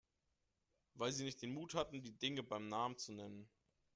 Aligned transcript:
Weil 0.95 1.11
Sie 1.11 1.25
nicht 1.25 1.43
den 1.43 1.53
Mut 1.53 1.75
hatten, 1.75 2.01
die 2.01 2.17
Dinge 2.17 2.41
beim 2.41 2.67
Namen 2.69 2.97
zu 2.97 3.11
nennen. 3.13 3.47